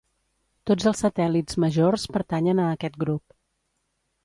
[0.69, 3.39] Tots els satèl·lits majors pertanyen a aquest grup.